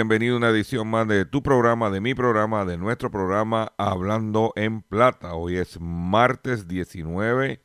[0.00, 4.54] Bienvenido a una edición más de tu programa, de mi programa, de nuestro programa Hablando
[4.56, 5.34] en Plata.
[5.34, 7.60] Hoy es martes 19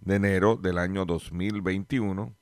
[0.00, 2.36] de enero del año 2021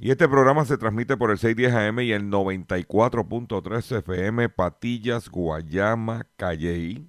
[0.00, 6.26] y este programa se transmite por el 610 AM y el 94.3 FM Patillas, Guayama,
[6.34, 7.08] Calley,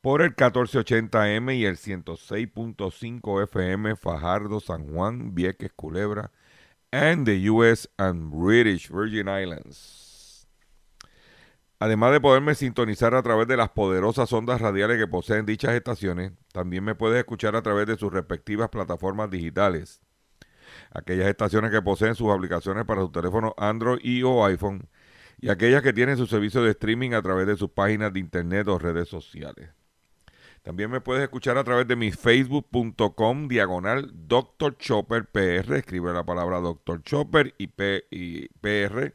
[0.00, 6.30] por el 1480 AM y el 106.5 FM Fajardo, San Juan, Vieques, Culebra,
[6.92, 10.09] and the US and British Virgin Islands.
[11.82, 16.32] Además de poderme sintonizar a través de las poderosas ondas radiales que poseen dichas estaciones,
[16.52, 20.02] también me puedes escuchar a través de sus respectivas plataformas digitales.
[20.92, 24.90] Aquellas estaciones que poseen sus aplicaciones para su teléfono Android y o iPhone
[25.40, 28.68] y aquellas que tienen su servicio de streaming a través de sus páginas de internet
[28.68, 29.70] o redes sociales.
[30.62, 34.76] También me puedes escuchar a través de mi facebook.com diagonal Dr.
[34.76, 35.76] Chopper PR.
[35.76, 37.02] Escribe la palabra Dr.
[37.02, 39.14] Chopper y, P y PR.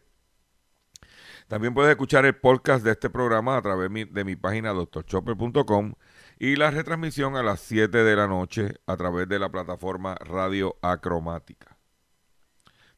[1.48, 5.94] También puedes escuchar el podcast de este programa a través de mi página drchopper.com
[6.40, 10.76] y la retransmisión a las 7 de la noche a través de la plataforma Radio
[10.82, 11.78] Acromática.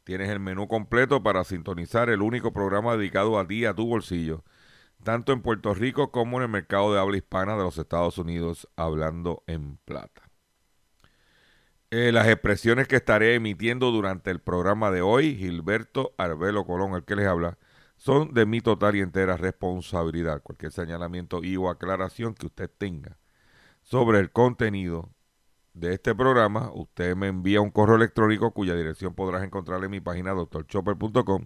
[0.05, 4.45] Tienes el menú completo para sintonizar el único programa dedicado a ti, a tu bolsillo,
[5.03, 8.69] tanto en Puerto Rico como en el mercado de habla hispana de los Estados Unidos,
[8.77, 10.29] hablando en plata.
[11.91, 17.03] Eh, las expresiones que estaré emitiendo durante el programa de hoy, Gilberto Arbelo Colón, el
[17.03, 17.57] que les habla,
[17.97, 20.41] son de mi total y entera responsabilidad.
[20.41, 23.17] Cualquier señalamiento y o aclaración que usted tenga
[23.81, 25.09] sobre el contenido
[25.73, 29.99] de este programa, usted me envía un correo electrónico cuya dirección podrás encontrar en mi
[29.99, 31.45] página drchopper.com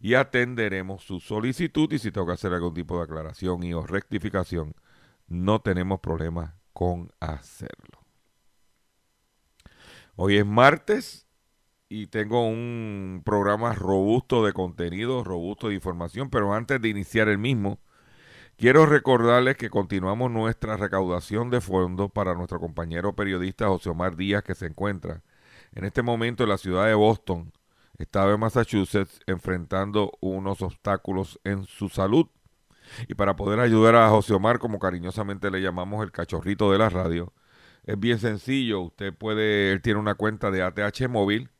[0.00, 3.82] y atenderemos su solicitud y si tengo que hacer algún tipo de aclaración y o
[3.82, 4.74] rectificación,
[5.26, 8.00] no tenemos problema con hacerlo.
[10.16, 11.26] Hoy es martes
[11.90, 17.38] y tengo un programa robusto de contenido, robusto de información, pero antes de iniciar el
[17.38, 17.80] mismo,
[18.56, 24.44] quiero recordarles que continuamos nuestra recaudación de fondos para nuestro compañero periodista José Omar Díaz,
[24.44, 25.22] que se encuentra
[25.72, 27.52] en este momento en la ciudad de Boston,
[27.98, 32.28] estado de Massachusetts, enfrentando unos obstáculos en su salud.
[33.08, 36.88] Y para poder ayudar a José Omar, como cariñosamente le llamamos el cachorrito de la
[36.88, 37.32] radio,
[37.84, 38.80] es bien sencillo.
[38.80, 41.50] Usted puede, él tiene una cuenta de ATH móvil,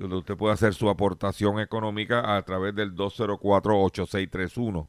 [0.00, 4.88] donde usted puede hacer su aportación económica a través del 204-8631.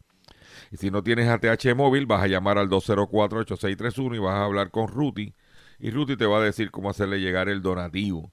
[0.71, 4.71] Y si no tienes ATH móvil, vas a llamar al 204-8631 y vas a hablar
[4.71, 5.35] con Ruti.
[5.79, 8.31] Y Ruti te va a decir cómo hacerle llegar el donativo.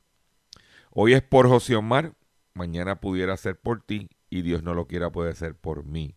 [0.90, 2.14] Hoy es por José Omar,
[2.54, 6.16] mañana pudiera ser por ti y Dios no lo quiera puede ser por mí.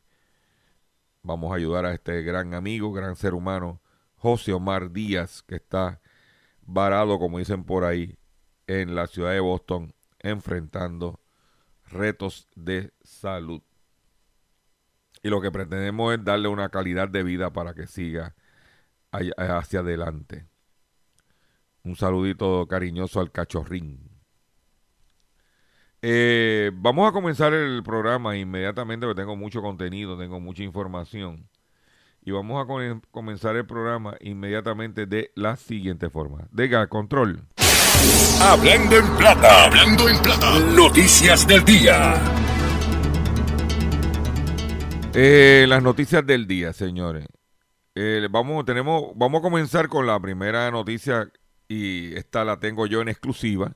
[1.27, 3.81] Vamos a ayudar a este gran amigo, gran ser humano,
[4.16, 5.99] José Omar Díaz, que está
[6.61, 8.17] varado, como dicen por ahí,
[8.66, 11.19] en la ciudad de Boston, enfrentando
[11.85, 13.61] retos de salud.
[15.22, 18.34] Y lo que pretendemos es darle una calidad de vida para que siga
[19.11, 20.47] hacia adelante.
[21.84, 24.06] Un saludito cariñoso al cachorrín.
[26.02, 31.49] Eh, vamos a comenzar el programa inmediatamente porque tengo mucho contenido, tengo mucha información.
[32.23, 36.47] Y vamos a comenzar el programa inmediatamente de la siguiente forma.
[36.52, 37.41] Diga, control.
[38.41, 40.59] Hablando en plata, hablando en plata.
[40.76, 42.16] Noticias del día.
[45.14, 47.26] Eh, las noticias del día, señores.
[47.96, 51.32] Eh, vamos, tenemos, vamos a comenzar con la primera noticia
[51.67, 53.72] y esta la tengo yo en exclusiva.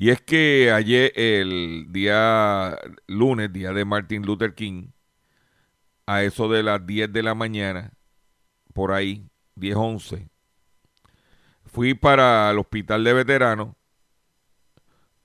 [0.00, 2.74] Y es que ayer, el día
[3.06, 4.92] lunes, día de Martin Luther King,
[6.06, 7.92] a eso de las 10 de la mañana,
[8.72, 10.30] por ahí, 10, 11,
[11.66, 13.76] fui para el hospital de veteranos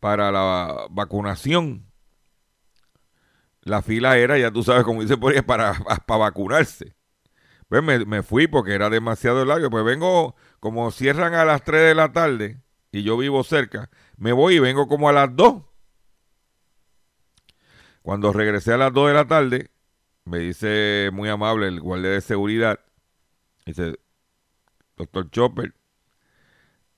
[0.01, 1.89] para la vacunación.
[3.62, 5.74] La fila era, ya tú sabes, como dice por ahí, para,
[6.06, 6.98] para vacunarse.
[7.69, 9.69] Pues me, me, fui porque era demasiado largo.
[9.69, 12.62] Pues vengo, como cierran a las 3 de la tarde
[12.95, 15.63] y yo vivo cerca, me voy y vengo como a las 2.
[18.01, 19.71] Cuando regresé a las 2 de la tarde,
[20.25, 22.79] me dice muy amable el guardia de seguridad,
[23.65, 24.00] dice,
[24.95, 25.73] doctor Chopper,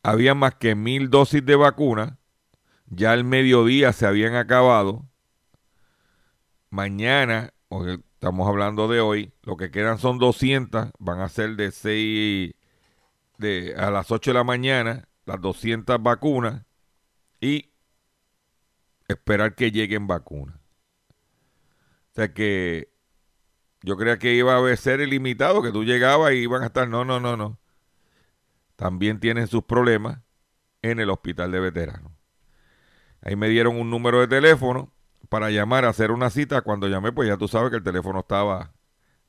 [0.03, 2.19] había más que mil dosis de vacuna,
[2.87, 5.05] ya al mediodía se habían acabado,
[6.69, 7.53] mañana,
[8.13, 12.53] estamos hablando de hoy, lo que quedan son 200, van a ser de 6
[13.37, 16.66] de, a las 8 de la mañana, las 200 vacunas
[17.39, 17.71] y
[19.07, 20.57] esperar que lleguen vacunas.
[20.57, 22.91] O sea que
[23.81, 26.87] yo creía que iba a ser ilimitado, que tú llegabas y iban a estar.
[26.87, 27.59] No, no, no, no.
[28.75, 30.19] También tienen sus problemas
[30.81, 32.11] en el hospital de veteranos.
[33.21, 34.93] Ahí me dieron un número de teléfono
[35.29, 36.61] para llamar a hacer una cita.
[36.61, 38.73] Cuando llamé, pues ya tú sabes que el teléfono estaba,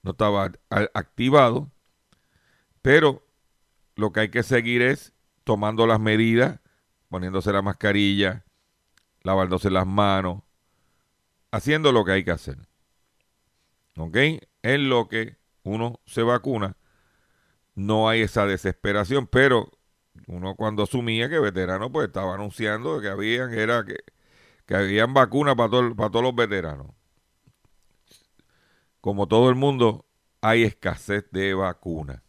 [0.02, 0.52] no estaba
[0.94, 1.70] activado.
[2.82, 3.26] Pero
[3.96, 5.12] lo que hay que seguir es
[5.44, 6.61] tomando las medidas,
[7.08, 8.44] poniéndose la mascarilla,
[9.22, 10.43] lavándose las manos,
[11.50, 12.58] haciendo lo que hay que hacer.
[13.96, 14.16] ¿Ok?
[14.62, 16.76] En lo que uno se vacuna,
[17.75, 19.70] no hay esa desesperación, pero
[20.26, 23.96] uno cuando asumía que veterano pues estaba anunciando que habían, era que,
[24.66, 26.88] que habían vacunas para, para todos los veteranos.
[29.00, 30.06] Como todo el mundo,
[30.40, 32.20] hay escasez de vacunas.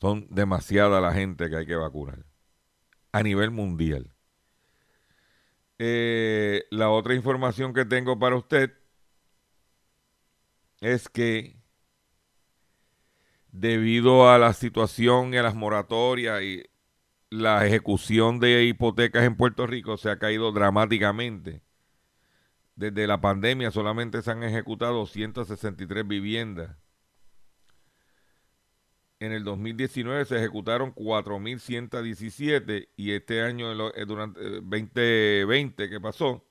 [0.00, 2.27] Son demasiada la gente que hay que vacunar
[3.12, 4.12] a nivel mundial.
[5.78, 8.72] Eh, la otra información que tengo para usted
[10.80, 11.56] es que
[13.52, 16.64] debido a la situación y a las moratorias y
[17.30, 21.62] la ejecución de hipotecas en Puerto Rico se ha caído dramáticamente.
[22.76, 26.76] Desde la pandemia solamente se han ejecutado 163 viviendas.
[29.20, 33.74] En el 2019 se ejecutaron 4.117 y este año,
[34.06, 36.44] durante el 2020 que pasó,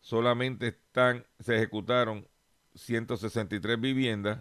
[0.00, 2.28] solamente están, se ejecutaron
[2.74, 4.40] 163 viviendas,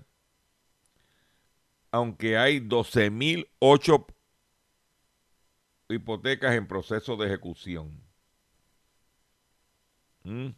[1.89, 4.05] aunque hay 12.008
[5.89, 7.99] hipotecas en proceso de ejecución.
[10.23, 10.49] ¿Mm?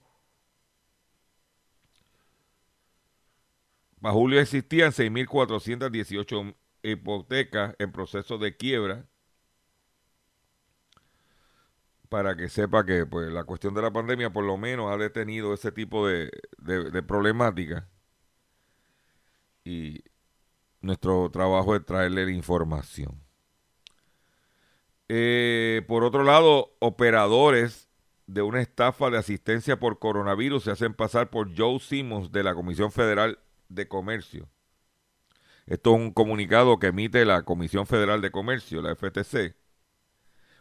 [4.03, 9.05] Para julio existían 6.418 hipotecas en proceso de quiebra.
[12.09, 15.53] Para que sepa que pues, la cuestión de la pandemia por lo menos ha detenido
[15.53, 17.87] ese tipo de, de, problemática.
[19.63, 20.03] Y
[20.81, 23.23] nuestro trabajo es traerle la información.
[25.07, 27.87] Eh, por otro lado, operadores
[28.27, 32.53] de una estafa de asistencia por coronavirus se hacen pasar por Joe Simmons de la
[32.53, 33.39] Comisión Federal
[33.73, 34.49] de Comercio.
[35.65, 39.55] Esto es un comunicado que emite la Comisión Federal de Comercio, la FTC.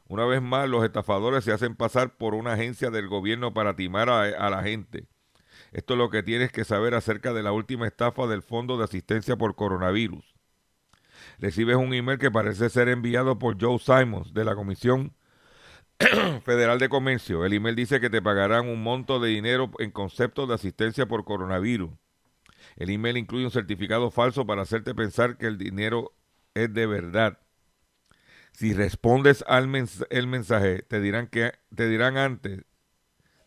[0.07, 4.11] Una vez más, los estafadores se hacen pasar por una agencia del gobierno para timar
[4.11, 5.07] a, la gente.
[5.73, 8.85] Esto es lo que tienes que saber acerca de la última estafa del Fondo de
[8.85, 10.35] Asistencia por Coronavirus.
[11.39, 15.15] Recibes un email que parece ser enviado por Joe Simons de la Comisión
[16.45, 17.45] Federal de Comercio.
[17.45, 21.25] El email dice que te pagarán un monto de dinero en concepto de asistencia por
[21.25, 21.91] coronavirus.
[22.77, 26.13] El email incluye un certificado falso para hacerte pensar que el dinero
[26.55, 27.39] es de verdad.
[28.53, 29.65] Si respondes al
[30.11, 32.65] el mensaje, te dirán que te dirán antes,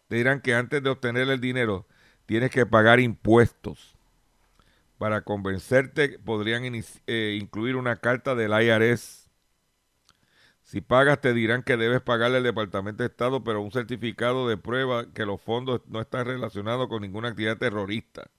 [0.07, 1.87] te dirán que antes de obtener el dinero
[2.25, 3.95] tienes que pagar impuestos.
[4.97, 6.63] Para convencerte podrían
[7.07, 9.29] eh, incluir una carta del IRS.
[10.63, 14.57] Si pagas te dirán que debes pagarle al Departamento de Estado, pero un certificado de
[14.57, 18.31] prueba que los fondos no están relacionados con ninguna actividad terrorista.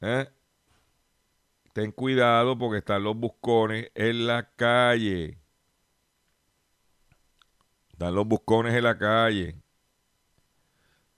[0.00, 0.28] ¿Eh?
[1.72, 5.38] Ten cuidado porque están los buscones en la calle.
[7.92, 9.56] Están los buscones en la calle.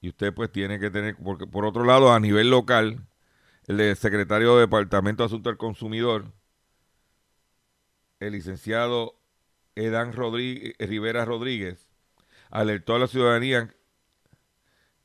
[0.01, 3.07] Y usted pues tiene que tener, porque por otro lado, a nivel local,
[3.67, 6.33] el secretario de Departamento de Asuntos del Consumidor,
[8.19, 9.21] el licenciado
[9.77, 11.89] Edan Rodríguez, Rivera Rodríguez,
[12.51, 13.75] alertó a la ciudadanía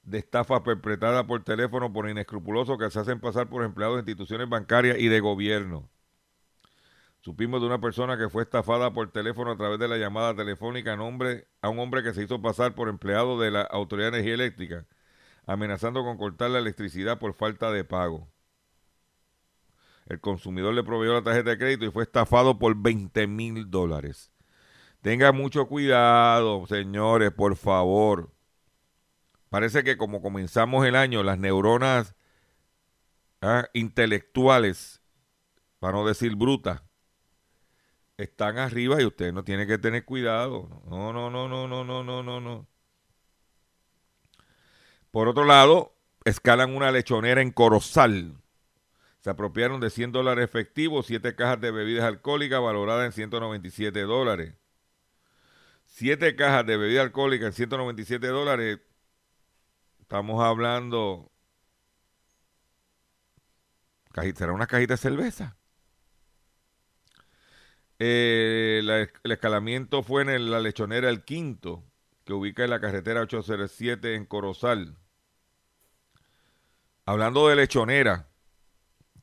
[0.08, 4.48] de estafa perpetrada por teléfono por inescrupulosos que se hacen pasar por empleados de instituciones
[4.48, 5.90] bancarias y de gobierno.
[7.20, 10.94] Supimos de una persona que fue estafada por teléfono a través de la llamada telefónica
[10.94, 14.20] a, nombre, a un hombre que se hizo pasar por empleado de la Autoridad de
[14.20, 14.86] Energía Eléctrica,
[15.46, 18.30] amenazando con cortar la electricidad por falta de pago.
[20.06, 24.32] El consumidor le proveyó la tarjeta de crédito y fue estafado por 20 mil dólares.
[25.02, 28.37] Tenga mucho cuidado, señores, por favor.
[29.50, 32.16] Parece que como comenzamos el año, las neuronas
[33.42, 35.02] ah, intelectuales,
[35.80, 36.82] para no decir brutas,
[38.18, 40.68] están arriba y usted no tiene que tener cuidado.
[40.90, 42.68] No, no, no, no, no, no, no, no, no.
[45.12, 48.36] Por otro lado, escalan una lechonera en Corozal.
[49.22, 54.56] Se apropiaron de 100 dólares efectivos, 7 cajas de bebidas alcohólicas valoradas en 197 dólares.
[55.86, 58.80] 7 cajas de bebida alcohólica en 197 dólares.
[60.08, 61.30] Estamos hablando.
[64.38, 65.58] ¿Será una cajita de cerveza?
[68.00, 68.80] Eh,
[69.24, 71.84] el escalamiento fue en la lechonera El Quinto,
[72.24, 74.98] que ubica en la carretera 807 en Corozal.
[77.06, 78.30] Hablando de lechonera,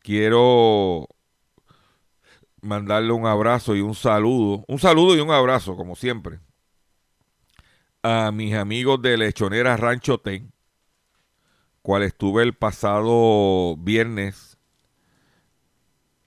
[0.01, 1.09] quiero
[2.61, 4.67] mandarle un abrazo y un saludo.
[4.69, 6.41] Un saludo y un abrazo, como siempre,
[8.03, 10.54] a mis amigos de Lechonera Rancho Ten,
[11.85, 14.57] cual estuve el pasado viernes.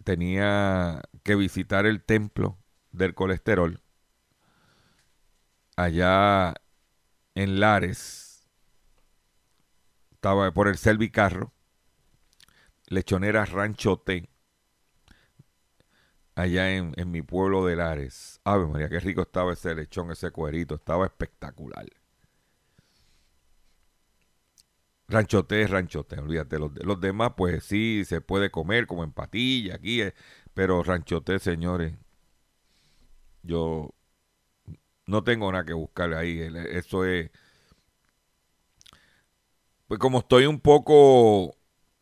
[0.04, 2.60] Tenía que visitar el templo
[2.92, 3.82] del colesterol
[5.76, 6.54] allá
[7.34, 8.48] en Lares.
[10.12, 11.52] Estaba por el Selvicarro,
[12.86, 14.30] Lechonera Rancho T,
[16.36, 18.40] allá en, en, mi pueblo de Lares.
[18.44, 21.88] Ave María, qué rico estaba ese lechón, ese cuerito, estaba espectacular.
[25.10, 26.60] Ranchote, ranchote, olvídate.
[26.60, 30.14] Los, los demás, pues sí, se puede comer como en patilla, aquí, eh,
[30.54, 31.94] pero ranchote, señores,
[33.44, 33.94] yo
[35.06, 36.40] no tengo nada que buscar ahí.
[36.72, 37.32] Eso es.
[39.88, 41.56] Pues como estoy un poco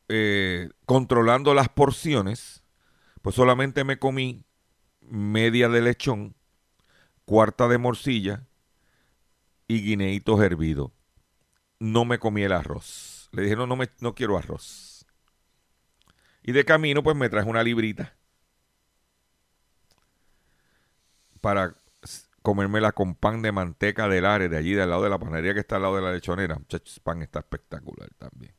[0.09, 2.63] eh, controlando las porciones,
[3.21, 4.45] pues solamente me comí
[5.01, 6.35] media de lechón,
[7.25, 8.47] cuarta de morcilla
[9.67, 10.94] y guineitos hervidos.
[11.79, 13.29] No me comí el arroz.
[13.32, 15.05] Le dije, no, no, me, no quiero arroz.
[16.44, 18.15] Y de camino, pues me traje una librita
[21.41, 21.75] para
[22.41, 25.60] comérmela con pan de manteca del área de allí, del lado de la panadería que
[25.60, 26.55] está al lado de la lechonera.
[26.55, 28.55] Muchachos, pan está espectacular también.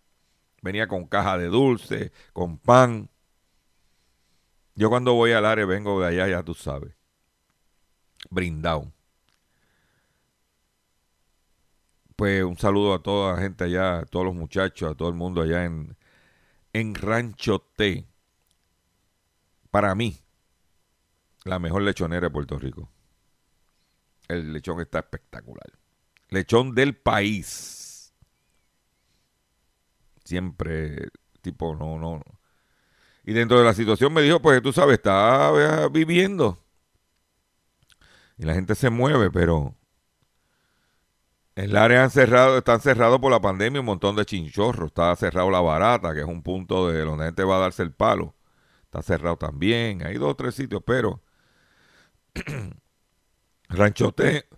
[0.63, 3.09] Venía con caja de dulce, con pan.
[4.75, 6.95] Yo cuando voy al área vengo de allá, ya tú sabes.
[8.31, 8.93] Brindado.
[12.17, 15.15] Pues un saludo a toda la gente allá, a todos los muchachos, a todo el
[15.15, 15.97] mundo allá en,
[16.73, 18.07] en Rancho T.
[19.71, 20.19] Para mí,
[21.45, 22.91] la mejor lechonera de Puerto Rico.
[24.29, 25.79] El lechón está espectacular.
[26.31, 28.15] Lechón del país.
[30.25, 31.11] Siempre,
[31.43, 32.23] tipo, no, no.
[33.25, 35.53] Y dentro de la situación me dijo, pues tú sabes, está
[35.89, 36.65] viviendo.
[38.39, 39.77] Y la gente se mueve, pero
[41.57, 44.89] el área han cerrado, están cerrados por la pandemia un montón de chinchorros.
[44.89, 47.83] Está cerrado la barata, que es un punto de donde la gente va a darse
[47.83, 48.35] el palo.
[48.85, 50.05] Está cerrado también.
[50.07, 51.23] Hay dos o tres sitios, pero
[53.71, 54.49] Ranchote,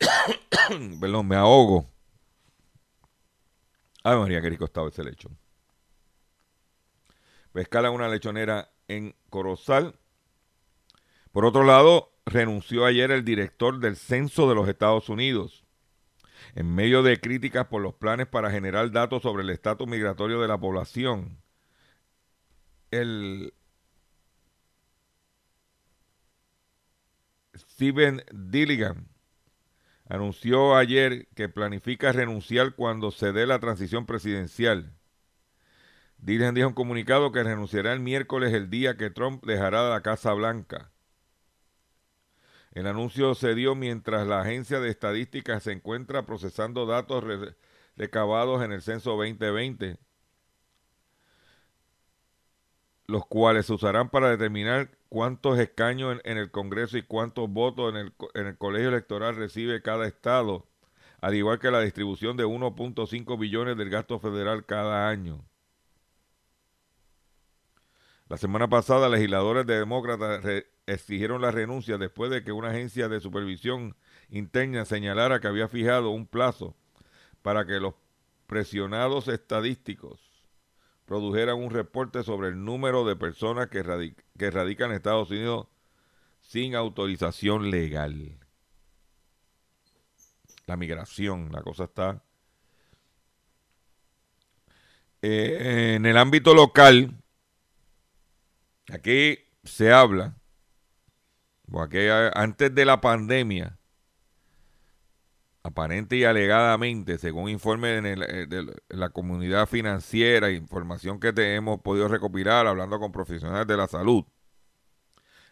[1.00, 1.86] perdón, me ahogo.
[4.02, 5.38] Ay, María, qué rico estaba ese lechón.
[7.52, 9.94] Pescala una lechonera en Corozal.
[11.30, 15.64] Por otro lado, renunció ayer el director del Censo de los Estados Unidos.
[16.54, 20.48] En medio de críticas por los planes para generar datos sobre el estatus migratorio de
[20.48, 21.38] la población,
[22.90, 23.52] el
[27.56, 29.08] Steven Dilligan
[30.08, 34.92] anunció ayer que planifica renunciar cuando se dé la transición presidencial.
[36.18, 40.02] Dilligan dijo en un comunicado que renunciará el miércoles el día que Trump dejará la
[40.02, 40.90] Casa Blanca.
[42.72, 47.24] El anuncio se dio mientras la agencia de estadísticas se encuentra procesando datos
[47.96, 49.98] recabados en el censo 2020,
[53.06, 57.96] los cuales se usarán para determinar cuántos escaños en, el Congreso y cuántos votos en
[57.96, 60.68] el, en el colegio electoral recibe cada estado,
[61.20, 65.44] al igual que la distribución de 1.5 billones del gasto federal cada año.
[68.30, 70.44] La semana pasada, legisladores de demócratas
[70.86, 73.96] exigieron la renuncia después de que una agencia de supervisión
[74.28, 76.76] interna señalara que había fijado un plazo
[77.42, 77.94] para que los
[78.46, 80.20] presionados estadísticos
[81.06, 85.66] produjeran un reporte sobre el número de personas que, radican en Estados Unidos
[86.40, 88.38] sin autorización legal.
[90.66, 92.22] La migración, la cosa está
[95.22, 97.19] Eh, en el ámbito local,
[98.92, 100.36] aquí se habla,
[101.70, 103.78] porque antes de la pandemia,
[105.62, 112.08] aparente y alegadamente, según informe eh, de la comunidad financiera, información que te hemos podido
[112.08, 114.24] recopilar hablando con profesionales de la salud,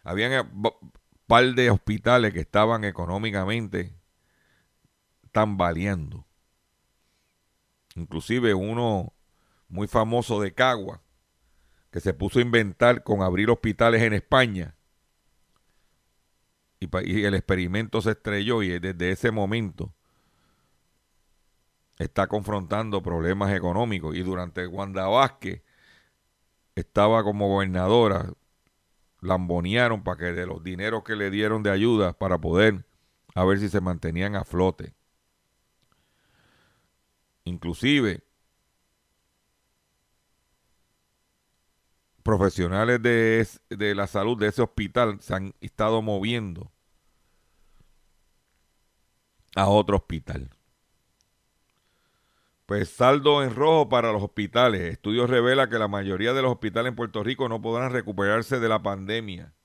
[0.03, 0.91] habían un
[1.27, 3.95] par de hospitales que estaban económicamente
[5.31, 6.25] tambaleando.
[7.95, 9.13] Inclusive uno
[9.67, 11.01] muy famoso de Cagua,
[11.91, 14.75] que se puso a inventar con abrir hospitales en España.
[16.79, 19.93] Y, el experimento se estrelló y desde ese momento
[21.97, 24.15] está confrontando problemas económicos.
[24.15, 25.61] Y durante Wanda Vázquez
[26.75, 28.31] estaba como gobernadora,
[29.19, 32.85] lambonearon para que de los dineros que le dieron de ayuda para poder
[33.35, 34.93] a ver si se mantenían a flote.
[37.43, 38.23] Inclusive
[42.29, 46.71] profesionales de, de, la salud de ese hospital se han estado moviendo
[49.55, 50.51] a otro hospital.
[52.67, 54.81] Pues saldo en rojo para los hospitales.
[54.81, 58.69] Estudios revela que la mayoría de los hospitales en Puerto Rico no podrán recuperarse de
[58.69, 59.55] la pandemia.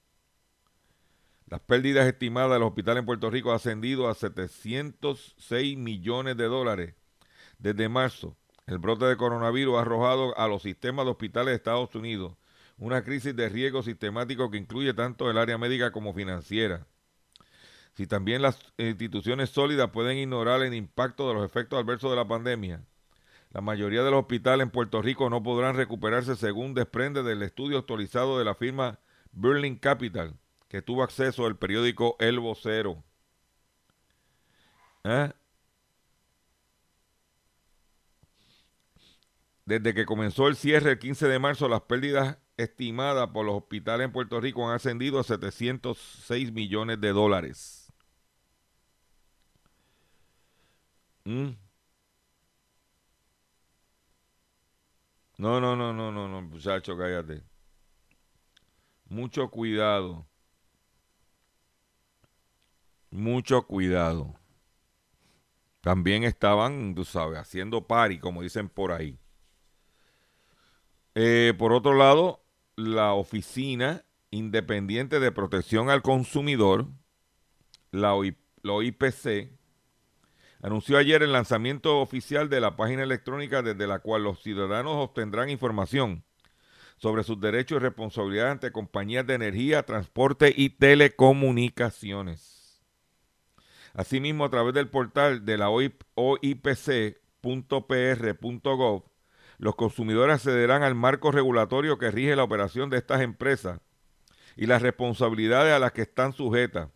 [1.47, 6.45] Las pérdidas estimadas de los hospitales en Puerto Rico han ascendido a 706 millones de
[6.45, 6.95] dólares
[7.59, 8.39] desde marzo.
[8.67, 12.39] El brote de coronavirus ha arrojado a los sistemas de hospitales de Estados Unidos
[12.79, 16.87] una crisis de riesgo sistemático que incluye tanto el área médica como financiera.
[17.95, 22.27] Si también las instituciones sólidas pueden ignorar el impacto de los efectos adversos de la
[22.27, 22.83] pandemia,
[23.51, 27.79] la mayoría de los hospitales en Puerto Rico no podrán recuperarse según desprende del estudio
[27.79, 28.99] actualizado de la firma
[29.31, 30.37] Berlin Capital,
[30.69, 33.05] que tuvo acceso al periódico El Vocero.
[35.05, 35.31] ¿Eh?
[39.67, 44.07] Desde que comenzó el cierre el 15 de marzo, las pérdidas estimadas por los hospitales
[44.07, 47.93] en Puerto Rico han ascendido a 706 millones de dólares.
[51.25, 51.57] ¿Mm?
[55.39, 57.43] No, no, no, no, no, no, muchacho, cállate.
[59.09, 60.27] Mucho cuidado.
[63.13, 64.35] Mucho cuidado.
[65.83, 69.21] También estaban, tú sabes, haciendo pari, como dicen por ahí.
[71.15, 72.44] Eh, por otro lado,
[72.77, 76.89] la Oficina Independiente de Protección al Consumidor,
[77.93, 79.53] la, OIPC,
[80.61, 85.51] anunció ayer el lanzamiento oficial de la página electrónica desde la cual los ciudadanos obtendrán
[85.51, 86.25] información
[86.97, 92.83] sobre sus derechos y responsabilidades ante compañías de energía, transporte y telecomunicaciones.
[93.93, 97.15] Asimismo, a través del portal de la OIPC.pr.gov,
[99.65, 103.81] los consumidores accederán al marco regulatorio que rige la operación de estas empresas
[104.57, 106.91] y las responsabilidades a las que están sujetas.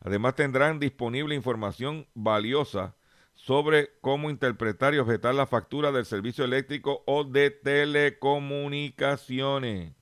[0.00, 2.96] Además tendrán disponible información valiosa
[3.34, 9.92] sobre cómo interpretar y objetar la factura del servicio eléctrico o de telecomunicaciones.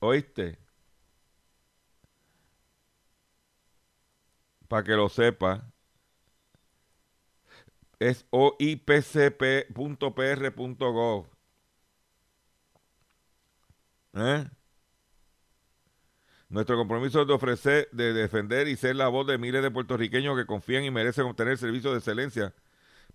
[0.00, 0.58] ¿Oíste?
[4.66, 5.72] Para que lo sepa
[8.04, 9.26] es oipcp.pr.gov.
[14.16, 14.44] ¿Eh?
[16.50, 20.36] Nuestro compromiso es de ofrecer, de defender y ser la voz de miles de puertorriqueños
[20.36, 22.54] que confían y merecen obtener servicios de excelencia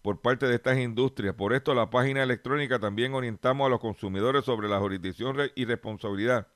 [0.01, 1.35] por parte de estas industrias.
[1.35, 6.47] Por esto, la página electrónica también orientamos a los consumidores sobre la jurisdicción y responsabilidad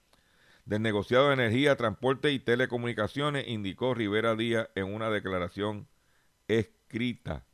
[0.65, 5.88] del negociado de energía, transporte y telecomunicaciones, indicó Rivera Díaz en una declaración
[6.48, 7.46] escrita.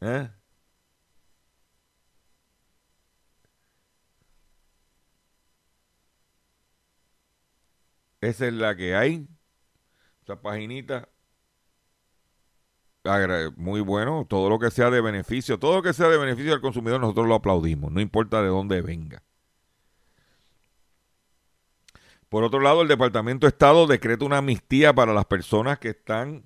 [0.00, 0.28] ¿Eh?
[8.20, 9.26] Esa es la que hay.
[10.22, 11.08] Esa paginita.
[13.56, 14.26] Muy bueno.
[14.28, 17.26] Todo lo que sea de beneficio, todo lo que sea de beneficio al consumidor, nosotros
[17.28, 17.92] lo aplaudimos.
[17.92, 19.22] No importa de dónde venga.
[22.28, 26.44] Por otro lado, el Departamento de Estado decreta una amnistía para las personas que están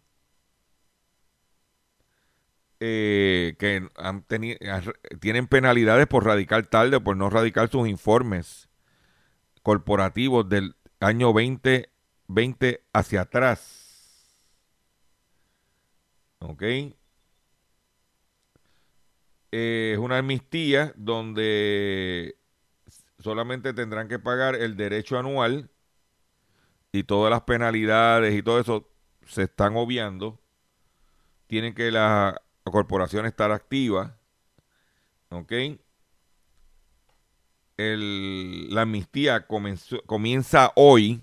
[2.80, 4.24] eh, que han
[5.20, 8.70] tienen penalidades por radicar tarde o por no radicar sus informes
[9.62, 13.80] corporativos del año 2020 hacia atrás.
[16.38, 16.62] ¿Ok?
[19.52, 22.36] Eh, es una amnistía donde
[23.18, 25.70] solamente tendrán que pagar el derecho anual
[26.92, 28.88] y todas las penalidades y todo eso
[29.26, 30.40] se están obviando.
[31.46, 34.16] Tienen que la corporación estar activa.
[35.30, 35.52] ¿Ok?
[37.82, 41.22] la amnistía comienza hoy,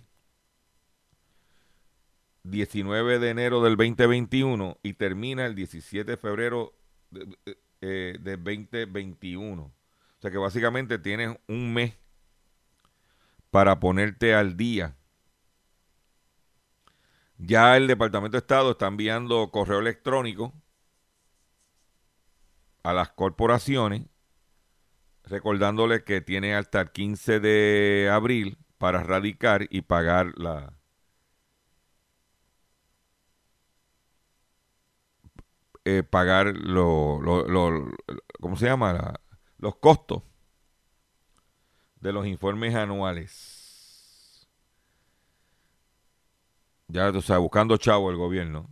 [2.43, 6.73] 19 de enero del 2021, y termina el 17 de febrero
[7.12, 7.38] de,
[7.80, 9.62] 2021.
[9.62, 9.65] Eh,
[10.17, 11.93] o sea que básicamente tienes un mes
[13.52, 14.95] para ponerte al día.
[17.38, 20.54] Ya el Departamento de Estado está enviando correo electrónico
[22.88, 24.04] a las corporaciones
[25.26, 30.73] recordándole que tiene hasta el 15 de abril para radicar y pagar la
[35.84, 37.91] eh, pagar lo, lo,
[38.39, 39.19] ¿cómo se llama?
[39.58, 40.23] los costos
[42.00, 44.47] de los informes anuales.
[46.88, 48.69] Ya, o sea, buscando chavo el gobierno.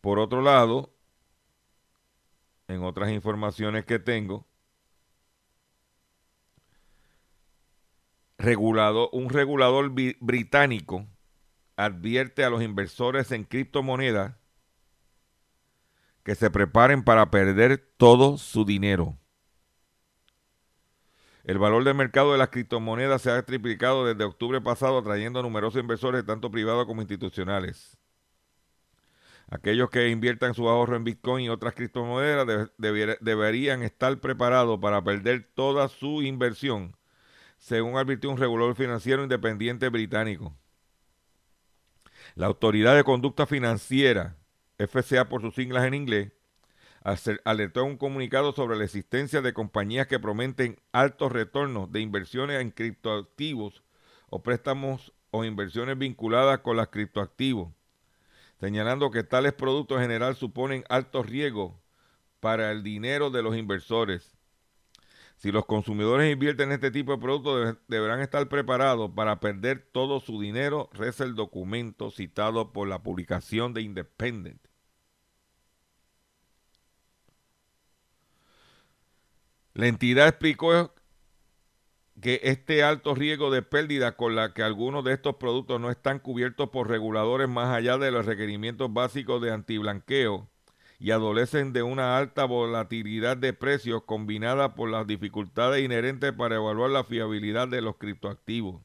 [0.00, 0.93] Por otro lado,
[2.68, 4.46] en otras informaciones que tengo,
[8.38, 11.06] regulado, un regulador británico
[11.76, 14.36] advierte a los inversores en criptomonedas
[16.22, 19.18] que se preparen para perder todo su dinero.
[21.44, 25.42] El valor del mercado de las criptomonedas se ha triplicado desde octubre pasado, atrayendo a
[25.42, 27.98] numerosos inversores, tanto privados como institucionales.
[29.50, 35.48] Aquellos que inviertan su ahorro en Bitcoin y otras criptomonedas deberían estar preparados para perder
[35.54, 36.96] toda su inversión,
[37.58, 40.54] según advirtió un regulador financiero independiente británico.
[42.34, 44.36] La Autoridad de Conducta Financiera,
[44.78, 46.32] FCA por sus siglas en inglés,
[47.44, 52.70] alertó un comunicado sobre la existencia de compañías que prometen altos retornos de inversiones en
[52.70, 53.82] criptoactivos
[54.30, 57.68] o préstamos o inversiones vinculadas con los criptoactivos
[58.64, 61.82] señalando que tales productos en general suponen alto riesgo
[62.40, 64.38] para el dinero de los inversores.
[65.36, 70.18] Si los consumidores invierten en este tipo de productos, deberán estar preparados para perder todo
[70.18, 74.62] su dinero, reza el documento citado por la publicación de Independent.
[79.74, 80.94] La entidad explicó
[82.20, 86.18] que este alto riesgo de pérdida con la que algunos de estos productos no están
[86.20, 90.48] cubiertos por reguladores más allá de los requerimientos básicos de antiblanqueo
[91.00, 96.90] y adolecen de una alta volatilidad de precios combinada por las dificultades inherentes para evaluar
[96.90, 98.80] la fiabilidad de los criptoactivos.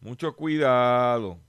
[0.00, 1.40] Mucho cuidado.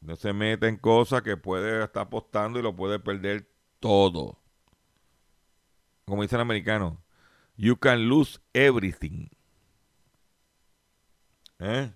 [0.00, 3.48] No se meta en cosas que puede estar apostando y lo puede perder
[3.80, 4.38] todo
[6.08, 7.02] como dice el americano,
[7.56, 9.28] you can lose everything.
[11.58, 11.92] ¿Eh?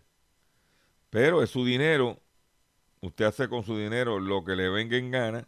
[1.11, 2.20] Pero es su dinero.
[3.01, 5.44] Usted hace con su dinero lo que le venga en gana.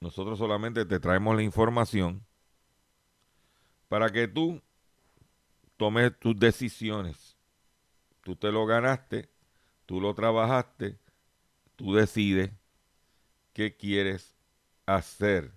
[0.00, 2.26] Nosotros solamente te traemos la información
[3.88, 4.60] para que tú
[5.76, 7.36] tomes tus decisiones.
[8.22, 9.30] Tú te lo ganaste,
[9.86, 10.98] tú lo trabajaste,
[11.76, 12.50] tú decides
[13.52, 14.36] qué quieres
[14.86, 15.52] hacer.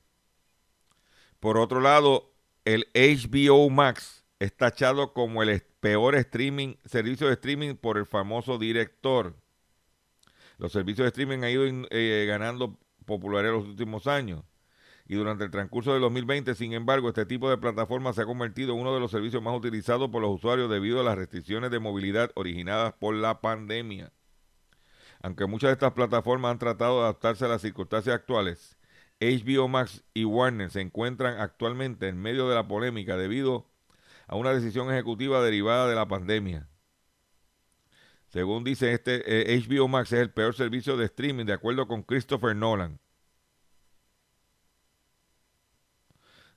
[1.39, 2.33] Por otro lado,
[2.65, 8.57] el HBO Max es tachado como el peor streaming, servicio de streaming por el famoso
[8.57, 9.35] director.
[10.57, 14.43] Los servicios de streaming han ido eh, ganando popularidad en los últimos años.
[15.07, 18.73] Y durante el transcurso del 2020, sin embargo, este tipo de plataforma se ha convertido
[18.73, 21.79] en uno de los servicios más utilizados por los usuarios debido a las restricciones de
[21.79, 24.11] movilidad originadas por la pandemia.
[25.21, 28.76] Aunque muchas de estas plataformas han tratado de adaptarse a las circunstancias actuales,
[29.19, 33.65] HBO Max y Warner se encuentran actualmente en medio de la polémica debido
[34.27, 36.67] a una decisión ejecutiva derivada de la pandemia.
[38.27, 39.19] Según dice este,
[39.59, 42.99] HBO eh, Max es el peor servicio de streaming de acuerdo con Christopher Nolan.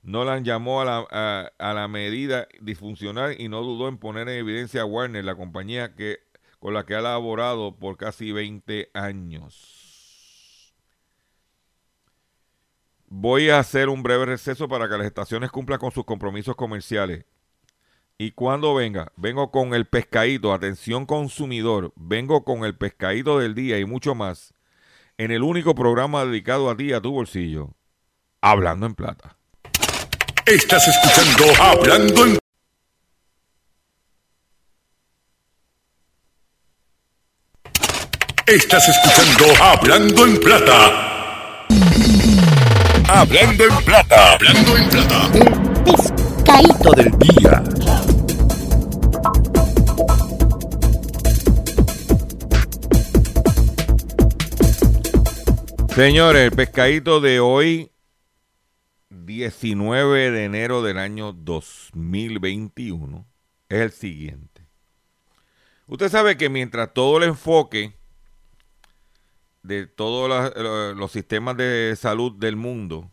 [0.03, 4.83] Nolan llamó a la, a la, medida disfuncional y no dudó en poner en evidencia
[4.83, 6.21] a Warner, la compañía que,
[6.59, 9.80] con la que ha laborado por casi 20 años.
[13.13, 17.25] Voy a hacer un breve receso para que las estaciones cumplan con sus compromisos comerciales.
[18.17, 23.81] Y cuando venga, vengo con el pescadito, atención consumidor, vengo con el pescadito del día
[23.81, 24.55] y mucho más
[25.19, 27.75] en el único programa dedicado a ti, a tu bolsillo,
[28.41, 29.37] Hablando en Plata.
[30.47, 32.39] Estás escuchando Hablando en
[38.47, 41.11] Estás escuchando Hablando en Plata.
[43.13, 44.35] Hablando en plata.
[44.35, 45.31] Hablando en plata.
[45.35, 47.65] El pescadito del día.
[55.93, 57.91] Señores, el pescadito de hoy,
[59.09, 63.27] 19 de enero del año 2021,
[63.69, 64.69] es el siguiente.
[65.89, 68.00] Usted sabe que mientras todo el enfoque
[69.63, 70.55] de todos
[70.97, 73.11] los sistemas de salud del mundo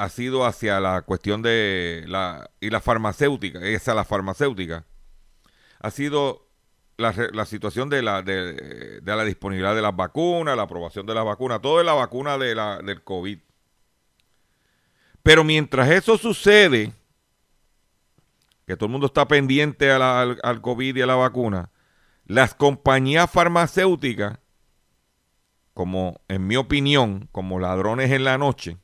[0.00, 4.86] ha sido hacia la cuestión de la y la farmacéutica, esa la farmacéutica,
[5.78, 6.48] ha sido
[6.96, 11.24] la, la situación de la, de, la disponibilidad de las vacunas, la aprobación de las
[11.24, 13.38] vacunas, todo es la vacuna de la, del COVID.
[15.22, 16.94] Pero mientras eso sucede,
[18.66, 21.70] que todo el mundo está pendiente al, al COVID y a la vacuna,
[22.30, 24.38] las compañías farmacéuticas,
[25.74, 28.78] como en mi opinión, como ladrones en la noche,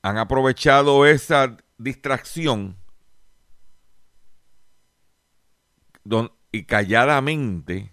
[0.00, 2.78] han aprovechado esa distracción
[6.52, 7.92] y calladamente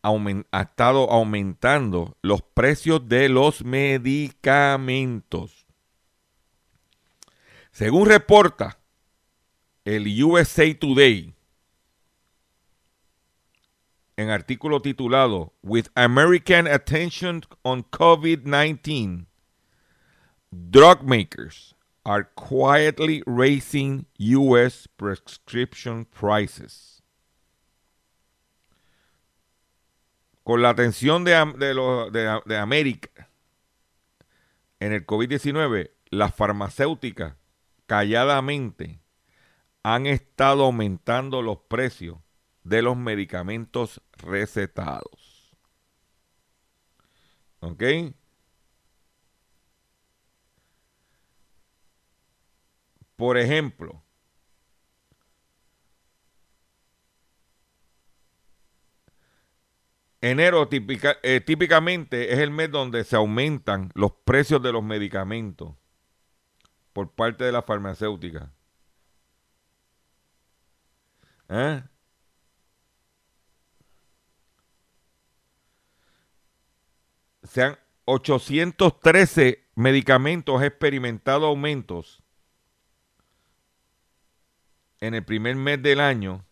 [0.00, 5.66] ha estado aumentando los precios de los medicamentos.
[7.70, 8.79] Según reporta
[9.84, 11.34] el USA Today,
[14.16, 19.26] en artículo titulado With American Attention on COVID-19,
[20.52, 24.86] Drug Makers are quietly raising U.S.
[24.96, 27.02] prescription prices.
[30.44, 33.28] Con la atención de, de, de América
[34.80, 37.34] en el COVID-19, las farmacéuticas
[37.86, 38.99] calladamente
[39.82, 42.18] han estado aumentando los precios
[42.64, 45.56] de los medicamentos recetados.
[47.60, 47.82] ¿Ok?
[53.16, 54.02] Por ejemplo,
[60.22, 65.74] enero eh, típicamente es el mes donde se aumentan los precios de los medicamentos
[66.94, 68.52] por parte de la farmacéutica.
[71.50, 71.82] ¿Eh?
[77.42, 82.22] Se han 813 medicamentos experimentado aumentos
[85.00, 86.44] en el primer mes del año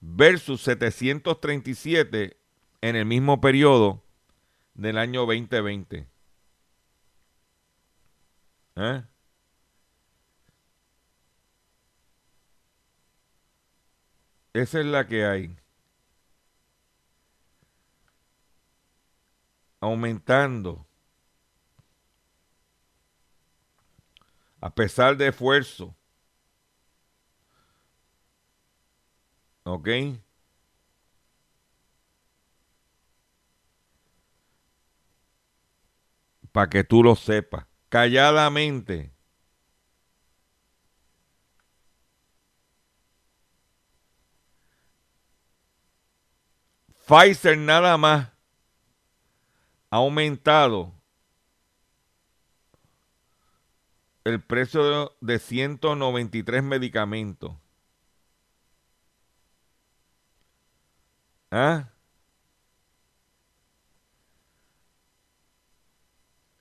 [0.00, 2.36] versus 737
[2.80, 4.04] en el mismo periodo
[4.74, 6.06] del año 2020.
[8.76, 9.02] ¿Eh?
[14.54, 15.56] Esa es la que hay.
[19.80, 20.86] Aumentando.
[24.62, 25.94] A pesar de esfuerzo
[29.64, 29.88] ¿Ok?
[36.52, 37.66] Para que tú lo sepas.
[37.88, 39.11] Calladamente.
[47.06, 48.28] Pfizer nada más
[49.90, 50.92] ha aumentado
[54.24, 57.52] el precio de 193 medicamentos.
[61.50, 61.90] ¿Ah?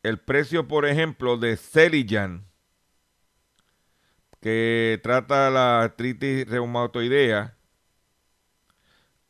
[0.04, 2.47] El precio, por ejemplo, de Celijan,
[4.41, 7.56] que trata la artritis reumatoidea,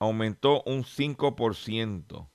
[0.01, 2.27] aumentó un 5%.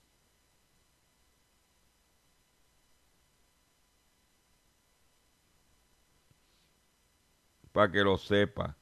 [7.73, 8.77] Para que lo sepa.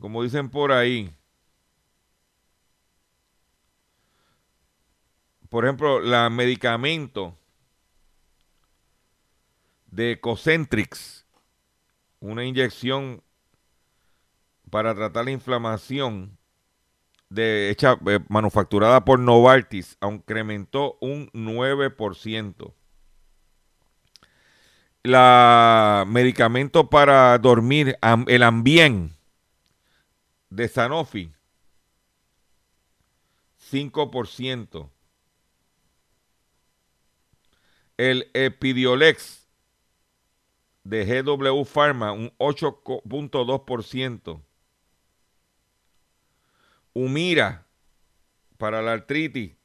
[0.00, 1.14] Como dicen por ahí,
[5.48, 7.38] por ejemplo, la medicamento
[9.86, 11.24] de Cocentrix,
[12.18, 13.22] una inyección
[14.70, 16.37] para tratar la inflamación
[17.28, 22.74] de, hecha, eh, manufacturada por Novartis, incrementó un 9%.
[25.02, 29.16] La medicamento para dormir, el Ambien
[30.50, 31.32] de Sanofi,
[33.70, 34.90] 5%
[37.98, 39.46] el Epidiolex
[40.84, 44.40] de GW Pharma, un 8.2%.
[46.98, 47.66] Humira
[48.56, 49.56] para la artritis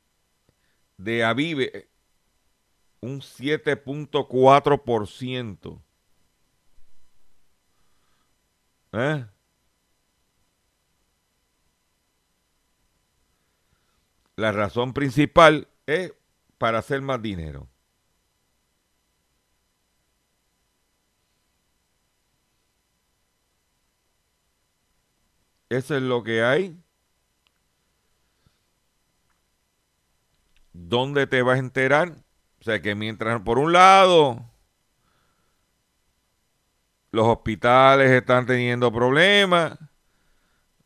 [0.98, 1.90] de Avive,
[3.02, 5.82] un 7.4%.
[8.94, 9.26] ¿Eh?
[14.36, 16.14] la razón principal es
[16.58, 17.68] para hacer más dinero.
[25.70, 26.83] Eso es lo que hay.
[30.74, 32.14] ¿Dónde te vas a enterar?
[32.60, 34.44] O sea que mientras por un lado
[37.12, 39.78] los hospitales están teniendo problemas,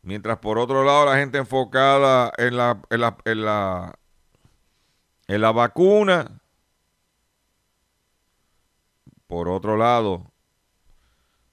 [0.01, 3.99] mientras por otro lado la gente enfocada en la, en la, en la,
[5.27, 6.41] en la vacuna,
[9.27, 10.31] por otro lado,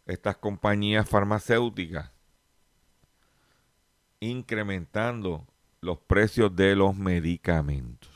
[0.06, 2.10] estas compañías farmacéuticas
[4.20, 5.46] incrementando
[5.80, 8.13] los precios de los medicamentos.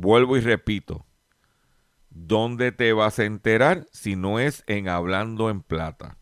[0.00, 1.04] Vuelvo y repito,
[2.08, 6.18] ¿dónde te vas a enterar si no es en Hablando en Plata?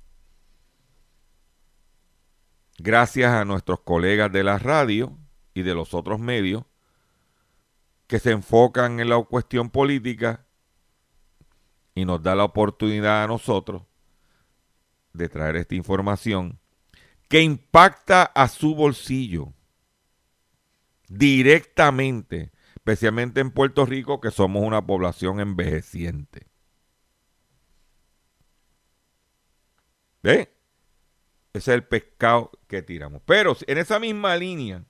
[2.78, 5.18] Gracias a nuestros colegas de la radio
[5.52, 6.64] y de los otros medios
[8.06, 10.46] que se enfocan en la cuestión política
[11.94, 13.82] y nos da la oportunidad a nosotros
[15.12, 16.58] de traer esta información
[17.28, 19.52] que impacta a su bolsillo
[21.08, 22.52] directamente,
[22.86, 26.46] especialmente en Puerto Rico, que somos una población envejeciente.
[30.22, 30.54] ¿Ve?
[31.52, 33.22] Ese es el pescado que tiramos.
[33.26, 34.84] Pero en esa misma línea,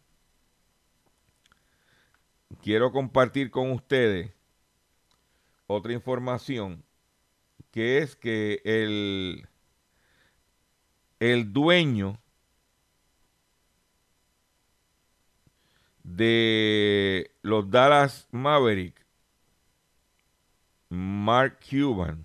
[2.60, 4.30] quiero compartir con ustedes
[5.66, 6.84] otra información,
[7.70, 9.48] que es que el
[11.18, 12.20] el dueño
[16.06, 19.04] de los Dallas Maverick,
[20.88, 22.24] Mark Cuban,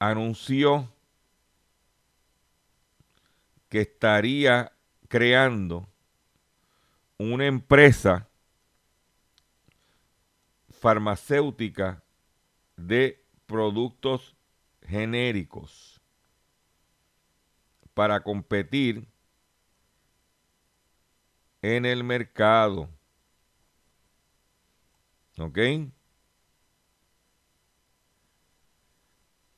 [0.00, 0.92] anunció
[3.68, 4.72] que estaría
[5.08, 5.88] creando
[7.18, 8.28] una empresa
[10.70, 12.02] farmacéutica
[12.76, 14.34] de productos
[14.82, 16.00] genéricos
[17.94, 19.11] para competir
[21.62, 22.88] en el mercado.
[25.38, 25.58] ¿Ok?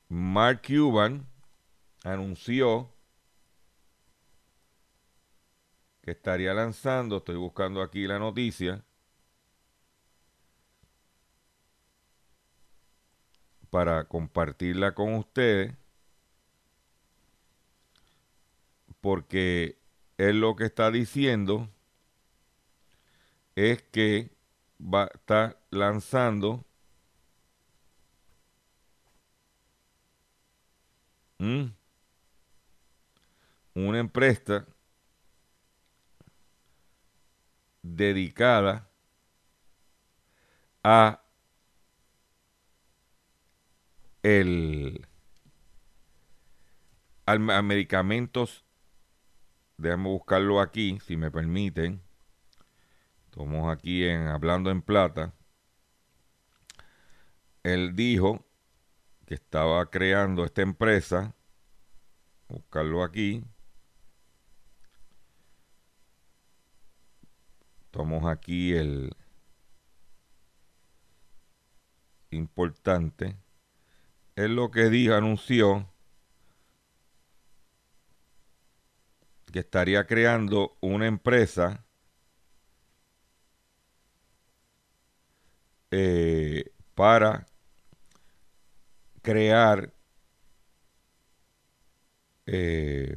[0.07, 1.27] Mark Cuban
[2.03, 2.91] anunció
[6.01, 8.85] que estaría lanzando, estoy buscando aquí la noticia,
[13.71, 15.75] para compartirla con ustedes
[19.01, 19.77] porque
[20.17, 21.69] él lo que está diciendo
[23.55, 24.31] es que
[24.79, 26.65] va a estar lanzando
[33.75, 34.65] una empresa
[37.83, 38.89] dedicada
[40.83, 41.21] a
[44.23, 45.07] el,
[47.25, 48.65] a medicamentos,
[49.77, 52.04] déjame buscarlo aquí, si me permiten.
[53.37, 55.33] Estamos aquí en Hablando en Plata.
[57.63, 58.45] Él dijo
[59.25, 61.35] que estaba creando esta empresa.
[62.47, 63.43] Buscarlo aquí.
[67.91, 69.13] Tomamos aquí el
[72.29, 73.35] importante
[74.37, 75.91] es lo que dijo, anunció
[79.51, 81.84] que estaría creando una empresa
[85.97, 87.45] eh, para
[89.21, 89.93] crear
[92.45, 93.15] eh,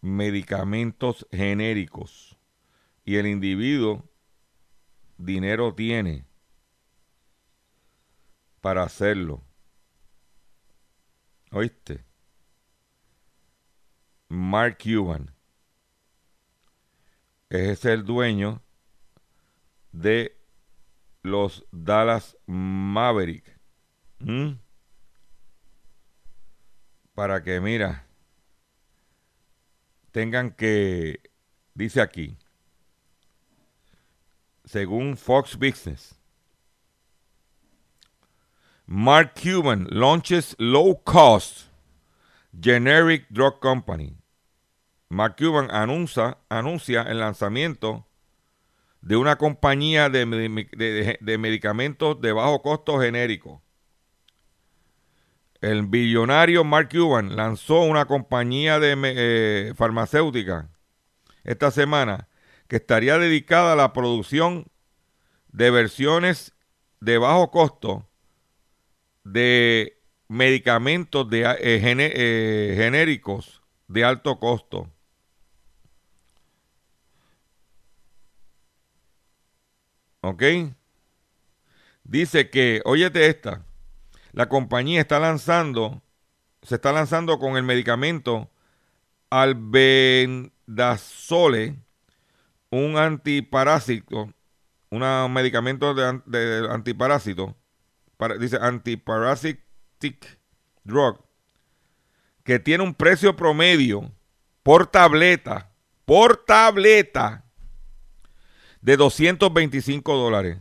[0.00, 2.36] medicamentos genéricos
[3.04, 4.04] y el individuo
[5.16, 6.26] dinero tiene
[8.60, 9.44] para hacerlo.
[11.52, 12.04] ¿Oíste?
[14.28, 15.32] Mark Cuban
[17.48, 18.61] es el dueño
[19.92, 20.36] de
[21.22, 23.58] los Dallas Maverick.
[27.14, 28.06] Para que, mira,
[30.10, 31.20] tengan que,
[31.74, 32.36] dice aquí,
[34.64, 36.18] según Fox Business,
[38.86, 41.68] Mark Cuban launches low cost
[42.60, 44.16] generic drug company.
[45.08, 48.06] Mark Cuban anuncia, anuncia el lanzamiento
[49.02, 50.26] de una compañía de,
[51.38, 53.62] medicamentos de bajo costo genérico.
[55.60, 60.70] el billonario Mark Cuban lanzó una compañía de eh, farmacéutica
[61.44, 62.28] esta semana
[62.68, 64.66] que estaría dedicada a la producción
[65.48, 66.54] de versiones
[67.00, 68.08] de bajo costo
[69.24, 74.88] de medicamentos de, eh, eh, genéricos de alto costo.
[80.22, 80.42] ¿Ok?
[82.04, 83.64] Dice que, óyete esta,
[84.32, 86.02] la compañía está lanzando,
[86.62, 88.48] se está lanzando con el medicamento
[89.30, 91.78] albendazole,
[92.70, 94.32] un antiparásito,
[94.90, 97.56] un medicamento de, antiparásito,
[98.38, 100.38] dice antiparasitic
[100.84, 101.18] drug,
[102.44, 104.12] que tiene un precio promedio
[104.62, 105.72] por tableta,
[106.04, 107.41] por tableta,
[108.82, 110.58] de 225 dólares.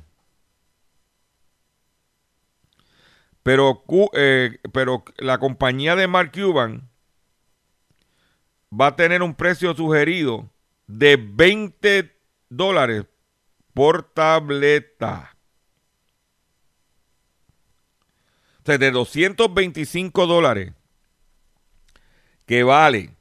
[3.43, 6.89] Pero, eh, pero la compañía de Mark Cuban
[8.71, 10.49] va a tener un precio sugerido
[10.85, 12.15] de 20
[12.49, 13.05] dólares
[13.73, 15.35] por tableta.
[18.61, 20.73] O sea, de 225 dólares
[22.45, 23.15] que vale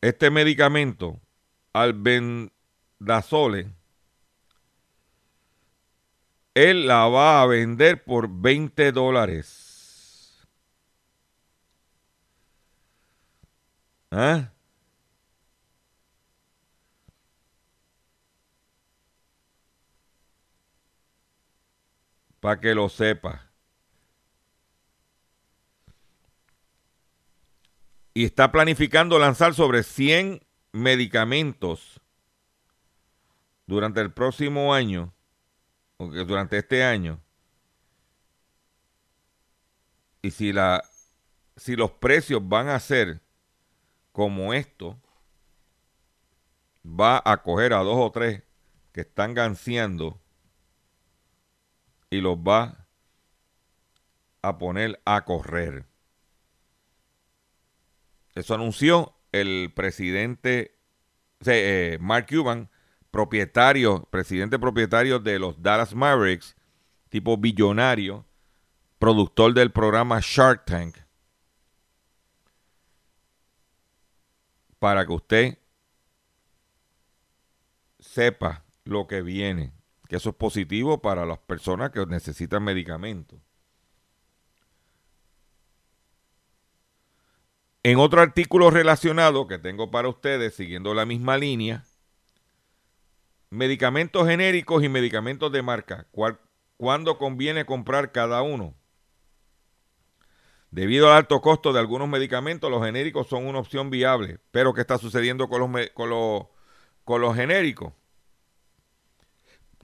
[0.00, 1.20] este medicamento
[1.72, 3.72] al albendazole
[6.54, 10.46] él la va a vender por 20 dólares.
[14.10, 14.50] ¿Ah?
[22.40, 23.49] Para que lo sepa.
[28.12, 32.00] Y está planificando lanzar sobre 100 medicamentos
[33.66, 35.12] durante el próximo año
[36.08, 37.20] durante este año,
[40.22, 40.82] y si, la,
[41.56, 43.20] si los precios van a ser
[44.12, 44.98] como esto,
[46.84, 48.42] va a coger a dos o tres
[48.92, 50.20] que están ganseando
[52.10, 52.86] y los va
[54.42, 55.86] a poner a correr.
[58.34, 60.78] Eso anunció el presidente
[61.46, 62.68] eh, Mark Cuban
[63.10, 66.56] propietario, presidente propietario de los Dallas Mavericks,
[67.08, 68.24] tipo billonario,
[68.98, 70.96] productor del programa Shark Tank,
[74.78, 75.58] para que usted
[77.98, 79.72] sepa lo que viene,
[80.08, 83.40] que eso es positivo para las personas que necesitan medicamentos.
[87.82, 91.84] En otro artículo relacionado que tengo para ustedes, siguiendo la misma línea,
[93.48, 96.06] medicamentos genéricos y medicamentos de marca.
[96.76, 98.74] ¿Cuándo conviene comprar cada uno?
[100.70, 104.38] Debido al alto costo de algunos medicamentos, los genéricos son una opción viable.
[104.50, 106.44] Pero ¿qué está sucediendo con los, con los,
[107.04, 107.94] con los genéricos?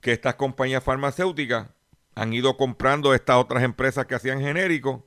[0.02, 1.70] Que estas compañías farmacéuticas
[2.14, 5.02] han ido comprando estas otras empresas que hacían genéricos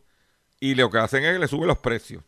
[0.60, 2.24] y lo que hacen es que le suben los precios.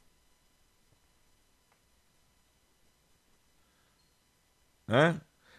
[4.91, 5.13] ¿Eh?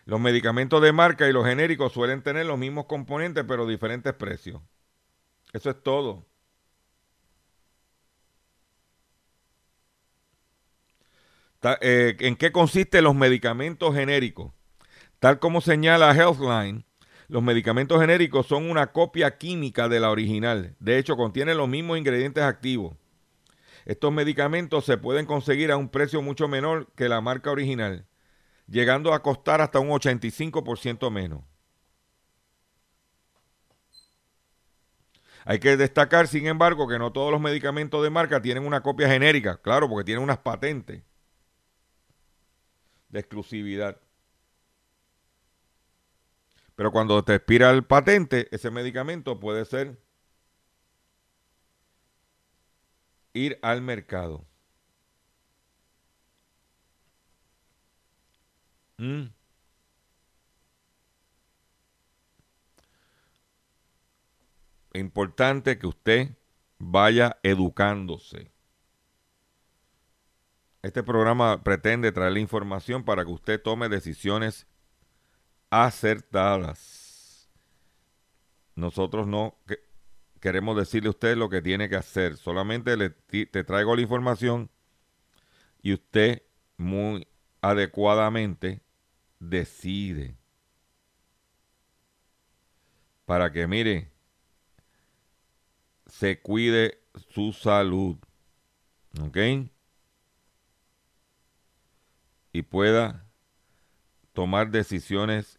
[0.05, 4.61] Los medicamentos de marca y los genéricos suelen tener los mismos componentes pero diferentes precios.
[5.53, 6.27] Eso es todo.
[11.81, 14.53] Eh, ¿En qué consisten los medicamentos genéricos?
[15.21, 16.85] Tal como señala Healthline,
[17.29, 20.75] los medicamentos genéricos son una copia química de la original.
[20.81, 22.97] De hecho, contienen los mismos ingredientes activos.
[23.85, 28.07] Estos medicamentos se pueden conseguir a un precio mucho menor que la marca original
[28.67, 31.43] llegando a costar hasta un 85% menos.
[35.45, 39.09] Hay que destacar, sin embargo, que no todos los medicamentos de marca tienen una copia
[39.09, 41.03] genérica, claro, porque tienen unas patentes
[43.09, 44.01] de exclusividad.
[46.75, 49.99] Pero cuando te expira el patente, ese medicamento puede ser
[53.35, 54.47] ir al mercado.
[58.99, 59.33] Mm.
[64.95, 66.37] Importante que usted
[66.79, 68.53] vaya educándose.
[70.83, 74.67] Este programa pretende traerle información para que usted tome decisiones
[75.71, 77.49] acertadas.
[78.75, 79.57] Nosotros no
[80.41, 82.37] queremos decirle a usted lo que tiene que hacer.
[82.37, 84.71] Solamente le, te traigo la información
[85.83, 86.43] y usted
[86.77, 87.29] muy
[87.63, 88.83] adecuadamente
[89.39, 90.37] decide.
[93.25, 94.11] Para que, mire,
[96.07, 97.01] se cuide
[97.31, 98.17] su salud.
[99.23, 99.39] ¿Ok?
[102.53, 103.27] Y pueda
[104.33, 105.59] tomar decisiones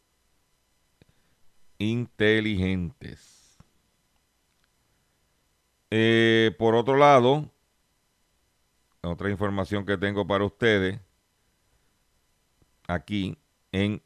[1.78, 3.58] inteligentes.
[5.90, 7.52] Eh, por otro lado,
[9.02, 11.00] otra información que tengo para ustedes
[12.88, 13.38] aquí
[13.72, 14.02] en,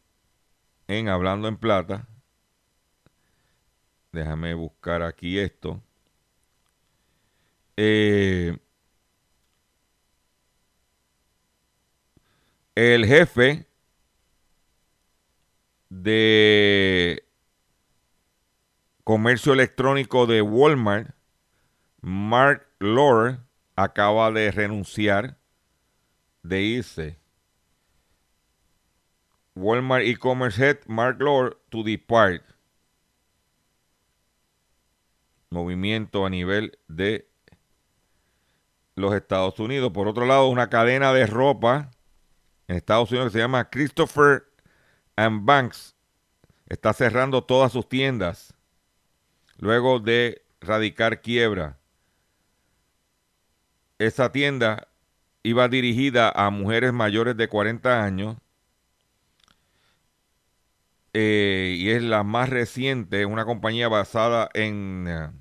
[0.88, 2.08] en Hablando en Plata.
[4.12, 5.82] Déjame buscar aquí esto.
[7.76, 8.58] Eh,
[12.76, 13.68] el jefe
[15.90, 17.24] de
[19.04, 21.16] comercio electrónico de Walmart,
[22.02, 23.40] Mark Lore,
[23.76, 25.38] acaba de renunciar,
[26.44, 27.20] de irse.
[29.58, 32.44] Walmart e-commerce head Mark Lore to depart.
[35.50, 37.28] Movimiento a nivel de
[38.96, 39.92] los Estados Unidos.
[39.92, 41.90] Por otro lado, una cadena de ropa
[42.68, 44.44] en Estados Unidos que se llama Christopher
[45.16, 45.96] and Banks
[46.68, 48.54] está cerrando todas sus tiendas
[49.58, 51.80] luego de radicar quiebra.
[53.98, 54.90] Esa tienda
[55.42, 58.38] iba dirigida a mujeres mayores de 40 años
[61.20, 65.32] eh, y es la más reciente, una compañía basada en eh,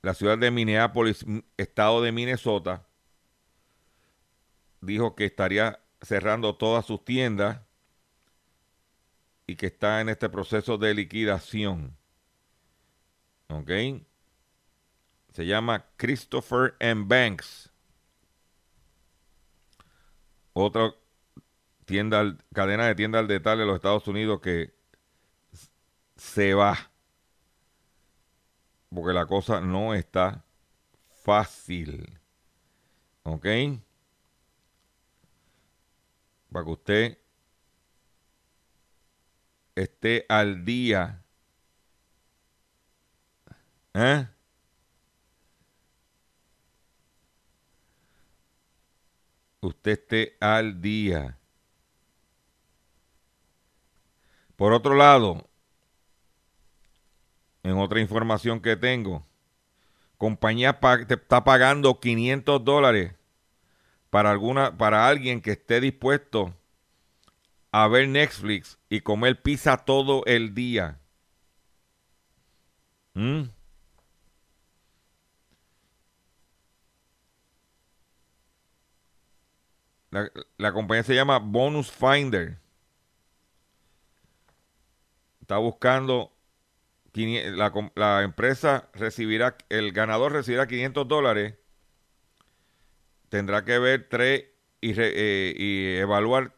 [0.00, 1.26] la ciudad de Minneapolis,
[1.58, 2.86] estado de Minnesota.
[4.80, 7.60] Dijo que estaría cerrando todas sus tiendas
[9.46, 11.98] y que está en este proceso de liquidación.
[13.48, 13.70] ¿Ok?
[15.34, 17.04] Se llama Christopher M.
[17.06, 17.70] Banks.
[20.54, 20.94] Otra
[21.86, 24.74] tienda, cadena de tiendas al detalle de los Estados Unidos que
[26.16, 26.90] se va.
[28.94, 30.44] Porque la cosa no está
[31.24, 32.20] fácil.
[33.22, 33.46] ¿Ok?
[36.52, 37.18] Para que usted
[39.74, 41.22] esté al día.
[43.94, 44.26] ¿Eh?
[49.66, 51.38] usted esté al día.
[54.56, 55.48] Por otro lado,
[57.62, 59.26] en otra información que tengo,
[60.18, 63.14] compañía te está pagando 500 dólares
[64.10, 66.54] para, alguna, para alguien que esté dispuesto
[67.70, 70.98] a ver Netflix y comer pizza todo el día.
[73.14, 73.42] ¿Mm?
[80.56, 82.58] La, compañía se llama Bonus Finder.
[85.46, 86.32] Está buscando.
[87.14, 89.56] La, empresa recibirá.
[89.68, 91.54] El ganador recibirá 500 dólares.
[93.28, 94.46] Tendrá que ver tres
[94.80, 96.52] y, eh, y evaluar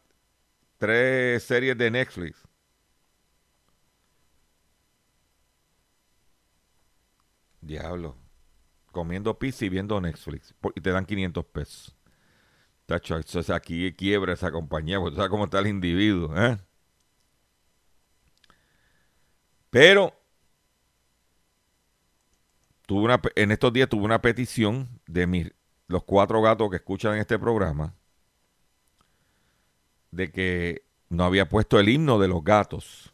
[0.79, 2.47] tres series de Netflix.
[7.61, 8.17] Diablo.
[8.91, 10.55] Comiendo pizza y viendo Netflix.
[10.73, 11.95] Y te dan 500 pesos.
[12.87, 16.35] Tacho, eso aquí quiebra esa compañía, porque tú sabes cómo está el individuo.
[16.35, 16.57] ¿eh?
[19.69, 20.13] Pero
[22.89, 25.51] una, en estos días tuve una petición de mis,
[25.87, 27.93] los cuatro gatos que escuchan este programa
[30.11, 33.13] de que no había puesto el himno de los gatos.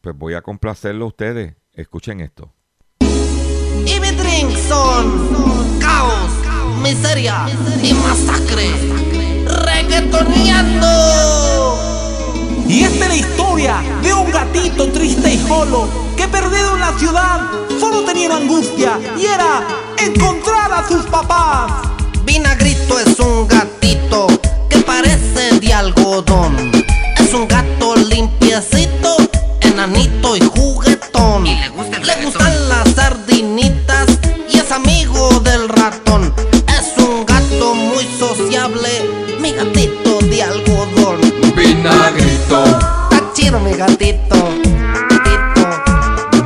[0.00, 1.56] Pues voy a complacerlo a ustedes.
[1.72, 2.52] Escuchen esto.
[3.00, 6.44] Y mi drink son caos
[6.84, 7.46] miseria
[7.82, 8.70] y masacre.
[9.46, 11.23] Reggaetoneando.
[12.66, 16.98] Y esta es la historia de un gatito triste y solo que perdido en la
[16.98, 17.40] ciudad
[17.78, 19.66] solo tenía una angustia y era
[19.98, 21.72] encontrar a sus papás.
[22.24, 24.26] Vinagrito es un gatito
[24.68, 26.72] que parece de algodón.
[27.18, 29.16] Es un gato limpiecito,
[29.60, 31.44] enanito y juguetón.
[31.44, 34.06] le, le gustan las sardinitas
[34.48, 36.32] y es amigo del ratón
[37.72, 38.88] muy sociable,
[39.40, 41.20] mi gatito de algodón.
[42.44, 42.64] Vinagrito.
[43.10, 44.36] Está chido mi gatito.
[45.08, 45.62] Gatito.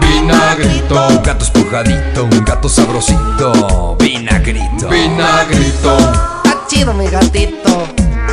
[0.01, 0.95] Vinagrito.
[1.09, 3.97] Un gato espujadito, un gato sabrosito.
[3.99, 4.89] Vinagrito.
[4.89, 5.97] Vinagrito.
[6.45, 7.89] Está chido mi gatito.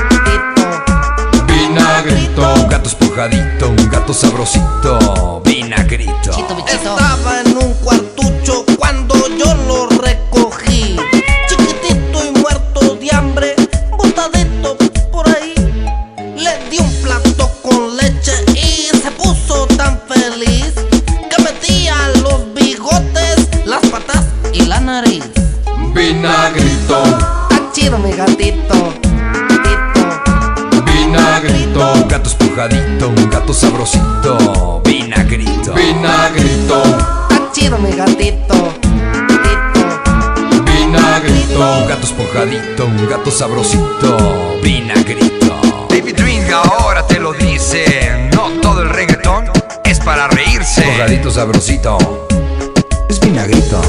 [0.09, 0.63] Gatito.
[1.47, 2.53] Vinagrito.
[2.53, 5.41] Un gato espujadito, un gato sabrosito.
[5.43, 6.31] Vinagrito.
[6.67, 8.04] Estaba en un cuartucho
[24.95, 25.25] nariz.
[25.93, 27.03] Vinagrito.
[27.49, 28.93] Está chido, mi gatito.
[30.85, 32.07] Vinagrito.
[32.07, 34.81] Gato espujadito, un gato sabrosito.
[34.85, 35.73] Vinagrito.
[35.73, 36.81] Vinagrito.
[37.29, 38.55] Está chido, mi gatito.
[40.65, 41.59] Vinagrito.
[41.89, 44.59] Gato espujadito, un gato sabrosito.
[44.63, 45.55] Vinagrito.
[45.89, 48.29] David Drink ahora te lo dice.
[48.33, 49.51] No todo el reggaetón
[49.83, 50.81] es para reírse.
[50.87, 51.97] Espujadito sabrosito.
[53.09, 53.81] Es vinagrito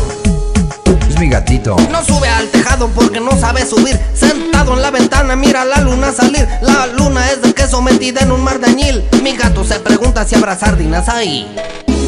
[1.08, 1.76] es mi gatito.
[1.90, 3.98] No sube al tejado porque no sabe subir.
[4.14, 6.46] Sentado en la ventana, mira la luna salir.
[6.62, 9.04] La luna es de queso metida en un mar de añil.
[9.22, 11.46] Mi gato se pregunta si habrá sardinas ahí.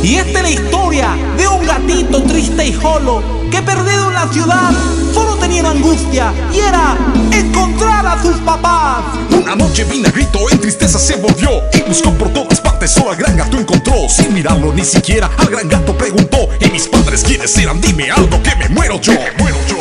[0.03, 4.28] Y esta es la historia de un gatito triste y jolo que perdido en la
[4.28, 4.70] ciudad
[5.12, 6.97] solo tenía una angustia y era
[7.32, 9.03] encontrar a sus papás.
[9.30, 13.36] Una noche vinagrito en tristeza se volvió y buscó por todas partes, solo al gran
[13.36, 14.09] gato encontró.
[14.09, 17.80] Sin mirarlo ni siquiera, al gran gato preguntó: ¿Y mis padres quiénes eran?
[17.80, 19.12] Dime algo que me muero yo.
[19.12, 19.76] Que me muero yo.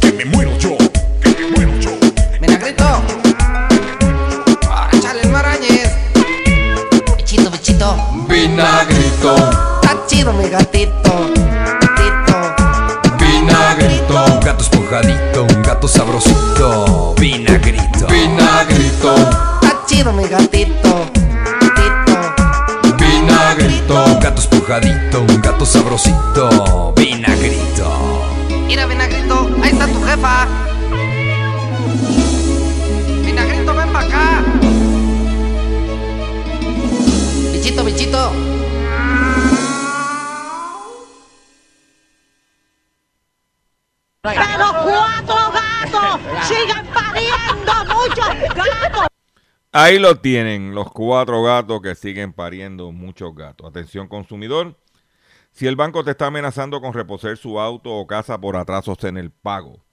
[0.00, 0.76] Que me muero yo.
[1.22, 1.90] Que me muero yo.
[2.40, 3.19] Vinagrito.
[8.30, 9.34] Vinagrito,
[9.82, 11.10] Está chido mi gatito.
[11.80, 12.36] Gatito.
[13.18, 19.14] vinagrito, un gato espujadito, un gato sabrosito, vinagrito, vinagrito,
[19.60, 21.10] Está chido mi gatito.
[21.60, 22.94] Gatito.
[22.98, 27.90] vinagrito, un gato espujadito, un gato sabrosito, vinagrito.
[28.66, 30.46] Mira, Vinagrito, ahí está tu jefa.
[37.70, 38.32] Bichito, bichito.
[44.22, 49.06] Pero cuatro gatos sigan pariendo muchos gatos.
[49.70, 53.68] Ahí lo tienen, los cuatro gatos que siguen pariendo muchos gatos.
[53.68, 54.76] Atención consumidor,
[55.52, 59.16] si el banco te está amenazando con reposer su auto o casa por atrasos en
[59.16, 59.84] el pago,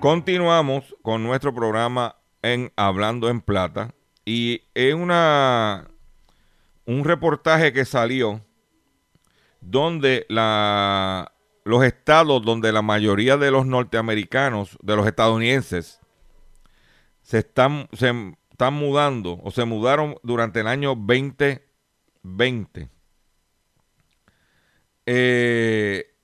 [0.00, 5.90] Continuamos con nuestro programa en Hablando en Plata y es una
[6.86, 8.40] un reportaje que salió
[9.60, 11.32] donde la,
[11.64, 16.00] los estados donde la mayoría de los norteamericanos, de los estadounidenses,
[17.22, 18.14] se están, se
[18.52, 22.88] están mudando o se mudaron durante el año 2020.
[25.06, 26.14] Eh,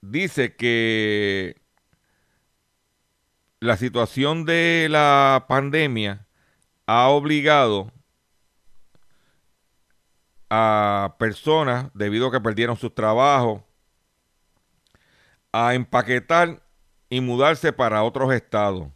[0.00, 1.63] dice que
[3.64, 6.26] la situación de la pandemia
[6.86, 7.90] ha obligado
[10.50, 13.62] a personas, debido a que perdieron sus trabajos,
[15.50, 16.62] a empaquetar
[17.08, 18.88] y mudarse para otros estados.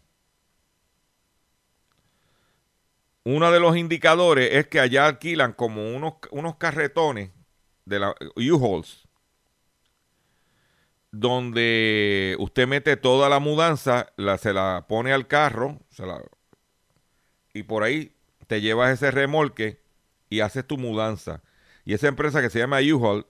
[3.25, 7.31] Uno de los indicadores es que allá alquilan como unos, unos carretones
[7.87, 9.07] de la U-Hauls,
[11.11, 16.22] donde usted mete toda la mudanza, la, se la pone al carro se la,
[17.52, 18.14] y por ahí
[18.46, 19.80] te llevas ese remolque
[20.28, 21.42] y haces tu mudanza.
[21.84, 23.26] Y esa empresa que se llama U-Haul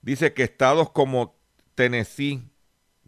[0.00, 1.36] dice que estados como
[1.74, 2.42] Tennessee,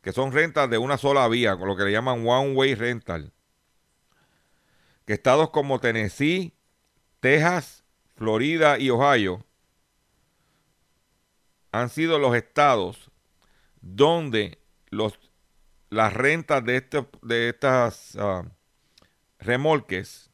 [0.03, 3.33] que son rentas de una sola vía, con lo que le llaman One Way Rental,
[5.05, 6.55] que estados como Tennessee,
[7.21, 7.85] Texas,
[8.17, 9.45] Florida y Ohio
[11.73, 13.11] han sido los estados
[13.85, 14.59] donde
[14.89, 15.19] los,
[15.91, 18.49] las rentas de, este, de estas uh,
[19.39, 20.31] remolques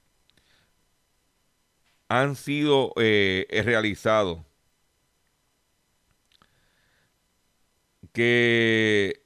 [2.08, 4.40] han sido eh, realizados.
[8.12, 9.22] que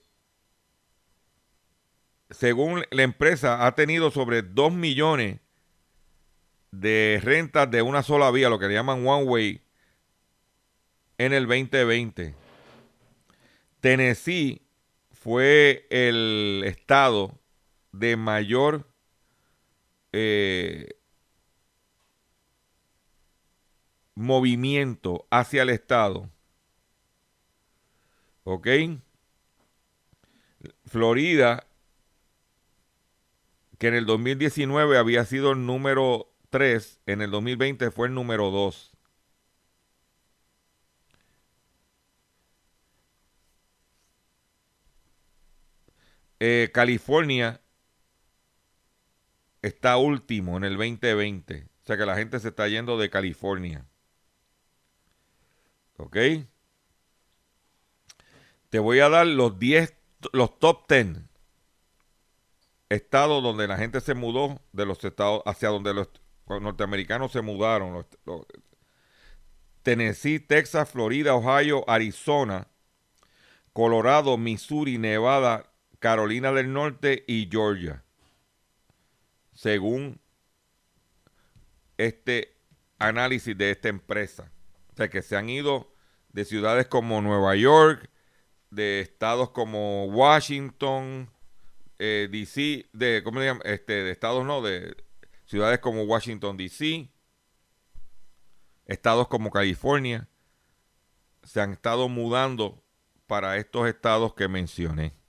[2.31, 5.41] según la empresa ha tenido sobre 2 millones
[6.70, 9.62] de rentas de una sola vía, lo que le llaman one way,
[11.16, 12.43] en el 2020.
[13.85, 14.62] Tennessee
[15.12, 17.39] fue el estado
[17.93, 18.89] de mayor
[20.12, 20.97] eh,
[24.14, 26.30] movimiento hacia el estado.
[28.45, 28.68] ¿Ok?
[30.87, 31.66] Florida,
[33.76, 38.51] que en el 2019 había sido el número 3, en el 2020 fue el número
[38.51, 38.93] 2.
[46.47, 47.62] Eh, California
[49.62, 51.64] está último en el 2020.
[51.64, 53.86] O sea que la gente se está yendo de California.
[55.97, 56.18] ¿Ok?
[58.68, 59.95] Te voy a dar los 10,
[60.34, 61.22] los top 10
[62.90, 66.11] estados donde la gente se mudó de los estados hacia donde los
[66.47, 68.07] norteamericanos se mudaron.
[69.82, 72.68] Tennessee, Texas, Florida, Ohio, Arizona,
[73.72, 75.70] Colorado, Missouri, Nevada,
[76.05, 78.05] Carolina del Norte y Georgia.
[79.55, 80.20] Según
[81.96, 82.59] este
[82.98, 84.52] análisis de esta empresa.
[84.92, 85.94] O sea, que se han ido
[86.28, 88.11] de ciudades como Nueva York,
[88.68, 91.30] de estados como Washington,
[91.98, 93.24] eh, DC, de.
[93.64, 94.94] Este, de estados no, de
[95.46, 97.09] ciudades como Washington, D.C.,
[98.84, 100.28] estados como California,
[101.44, 102.84] se han estado mudando
[103.26, 105.24] para estos estados que mencioné.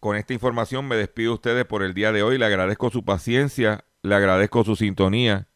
[0.00, 2.38] Con esta información me despido de ustedes por el día de hoy.
[2.38, 5.46] Le agradezco su paciencia, le agradezco su sintonía.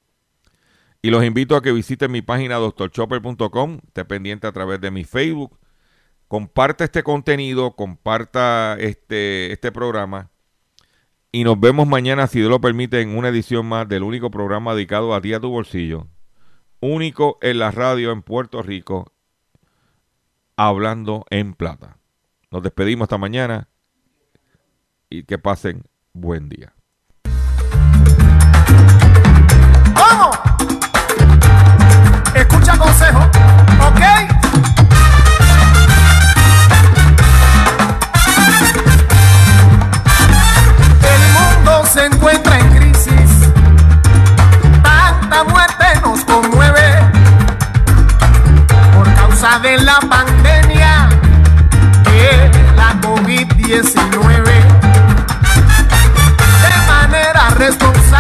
[1.00, 5.04] Y los invito a que visiten mi página doctorchopper.com, esté pendiente a través de mi
[5.04, 5.58] Facebook.
[6.28, 10.30] Comparte este contenido, comparta este, este programa.
[11.32, 14.74] Y nos vemos mañana, si Dios lo permite, en una edición más del único programa
[14.74, 16.06] dedicado a ti a tu bolsillo.
[16.80, 19.12] Único en la radio en Puerto Rico,
[20.56, 21.98] hablando en plata.
[22.50, 23.68] Nos despedimos esta mañana
[25.14, 26.72] y que pasen buen día.
[29.94, 30.36] ¡Vamos!
[32.34, 33.20] Escucha consejo,
[33.80, 34.00] ¿ok?
[41.12, 43.52] El mundo se encuentra en crisis.
[44.82, 46.98] Tanta muerte nos conmueve
[48.96, 51.08] por causa de la pandemia
[52.02, 54.63] de la COVID-19
[57.54, 58.13] responsabilidad.